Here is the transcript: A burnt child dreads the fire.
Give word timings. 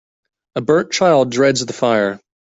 A 0.55 0.61
burnt 0.61 0.89
child 0.91 1.29
dreads 1.31 1.63
the 1.63 1.73
fire. 1.73 2.19